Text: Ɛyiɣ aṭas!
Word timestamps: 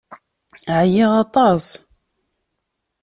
Ɛyiɣ 0.77 1.11
aṭas! 1.23 1.67